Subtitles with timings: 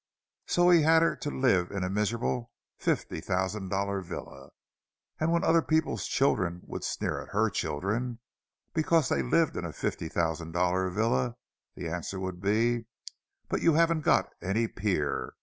[0.47, 4.49] So she had to live in a miserable fifty thousand dollar villa;
[5.19, 8.17] and when other people's children would sneer at her children
[8.73, 11.35] because they lived in a fifty thousand dollar villa,
[11.75, 12.85] the answer would be,
[13.47, 15.35] 'But you haven't got any pier!